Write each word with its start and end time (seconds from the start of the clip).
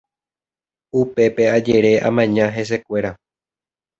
Upépe 1.01 1.43
ajere 1.57 1.93
amaña 2.07 2.45
hesekuéra. 2.55 3.11